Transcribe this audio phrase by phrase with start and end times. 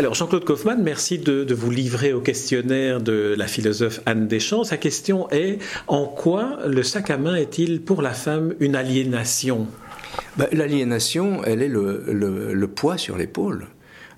[0.00, 4.64] Alors Jean-Claude Kaufmann, merci de, vous livrer au questionnaire de la philosophe Anne Deschamps.
[4.64, 5.58] Sa question est
[5.88, 9.66] en quoi le sac à main est-il pour la femme une aliénation?
[10.38, 13.66] Ben, l'aliénation, elle est le, poids sur l'épaule.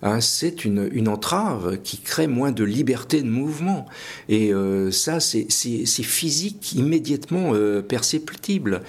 [0.03, 0.21] Hein.
[0.21, 3.87] C'est une, entrave qui crée moins de liberté de mouvement.
[4.29, 8.83] Et euh, ça, c'est physique, immédiatement euh, perceptible.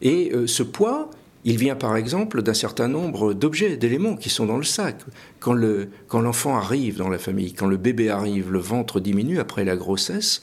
[0.00, 1.10] Et euh, ce poids,
[1.44, 4.96] il vient par exemple d'un certain nombre d'objets, d'éléments qui sont dans le sac.
[5.38, 9.38] Quand, le, quand l'enfant arrive dans la famille, quand le bébé arrive, le ventre diminue
[9.38, 10.42] après la grossesse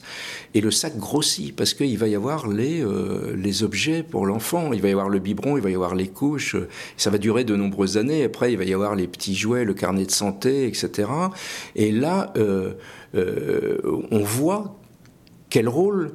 [0.54, 4.72] et le sac grossit parce qu'il va y avoir les, euh, les objets pour l'enfant.
[4.72, 6.56] Il va y avoir le biberon, il va y avoir les couches.
[6.96, 8.24] Ça va durer de nombreuses années.
[8.24, 11.08] Après, il va y avoir les petits jouets, le carnet de santé, etc.
[11.74, 12.72] Et là, euh,
[13.14, 13.78] euh,
[14.10, 14.78] on voit
[15.50, 16.12] quel rôle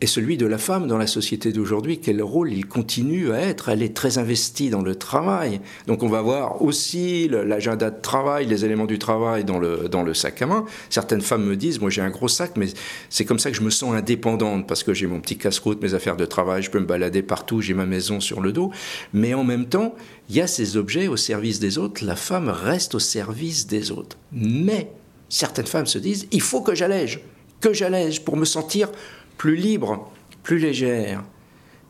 [0.00, 3.68] et celui de la femme dans la société d'aujourd'hui, quel rôle il continue à être.
[3.68, 5.60] Elle est très investie dans le travail.
[5.86, 10.42] Donc on va voir aussi l'agenda de travail, les éléments du travail dans le, sac
[10.42, 10.64] à main.
[10.90, 12.66] Certaines femmes me disent, moi j'ai un gros sac, mais
[13.08, 15.94] c'est comme ça que je me sens indépendante, parce que j'ai mon petit casse-croûte, mes
[15.94, 18.70] affaires de travail, je peux me balader partout, j'ai ma maison sur le dos.
[19.12, 19.94] Mais en même temps,
[20.28, 23.90] il y a ces objets au service des autres, la femme reste au service des
[23.90, 24.16] autres.
[24.32, 24.90] Mais
[25.28, 27.20] certaines femmes se disent, il faut que j'allège,
[27.60, 28.90] que j'allège pour me sentir
[29.36, 30.10] plus libre,
[30.42, 31.24] plus légère.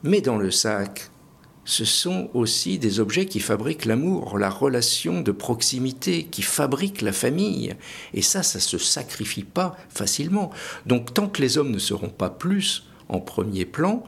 [0.02, 1.10] Mais dans le sac,
[1.64, 7.12] ce sont aussi des objets qui fabriquent l'amour, la relation de proximité, qui fabriquent la
[7.12, 7.74] famille.
[8.12, 10.50] Et ça, ça se sacrifie pas facilement.
[10.84, 14.04] Donc tant que les hommes ne seront pas plus en premier plan,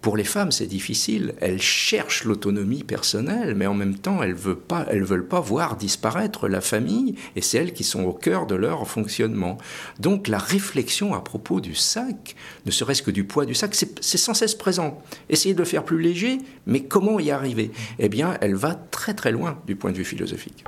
[0.00, 1.34] pour les femmes, c'est difficile.
[1.40, 6.60] Elles cherchent l'autonomie personnelle, mais en même temps, elles ne veulent pas voir disparaître la
[6.60, 9.58] famille, et c'est elles qui sont au cœur de leur fonctionnement.
[9.98, 14.18] Donc la réflexion à propos du sac, ne serait-ce que du poids du sac, c'est
[14.18, 15.02] sans cesse présent.
[15.28, 17.72] Essayer de le faire plus léger, mais comment y arriver?
[17.98, 20.64] Eh bien, elle va très très loin du point de vue philosophique.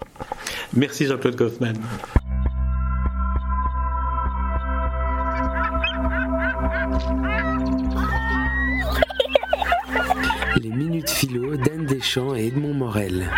[0.75, 1.79] Merci Jean-Claude Kaufmann.
[10.57, 13.31] Les Minutes Philo d'Anne Deschamps et Edmond Morel.